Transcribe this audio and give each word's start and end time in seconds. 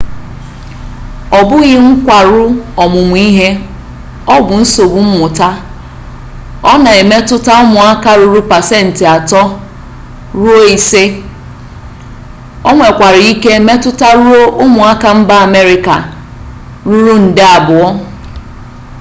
ọ 1.37 1.39
bụghị 1.49 1.73
nkwarụ 1.85 2.43
ọmụmụ 2.83 3.15
ihe 3.29 3.49
ọ 4.33 4.35
bụ 4.45 4.53
nsogbu 4.61 4.99
mmụta 5.07 5.49
ọ 6.71 6.73
na-emetụta 6.83 7.53
ụmụaka 7.63 8.09
ruru 8.19 8.41
pasentị 8.51 9.03
ato 9.15 9.41
ruo 10.41 10.59
ise 10.75 11.03
onwekwara 12.69 13.19
ike 13.31 13.51
metụtaruo 13.67 14.41
ụmụaka 14.63 15.07
mba 15.19 15.35
amerịka 15.45 15.95
ruru 16.89 17.13
nde 17.25 17.43
abụọ 17.57 17.89